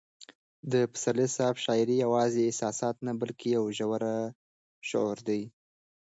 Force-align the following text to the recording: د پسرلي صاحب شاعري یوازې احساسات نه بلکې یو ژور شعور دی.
د 0.71 0.73
پسرلي 0.91 1.27
صاحب 1.35 1.55
شاعري 1.65 1.95
یوازې 2.05 2.41
احساسات 2.45 2.95
نه 3.07 3.13
بلکې 3.21 3.47
یو 3.57 3.65
ژور 3.77 4.01
شعور 4.89 5.17
دی. 5.27 5.41